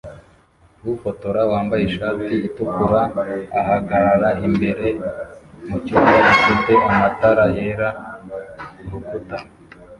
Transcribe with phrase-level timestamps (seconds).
[0.93, 3.01] Ufotora wambaye ishati itukura
[3.59, 4.85] ahagarara imbere
[5.67, 7.89] mucyumba gifitena matara yera
[8.77, 9.37] kurukuta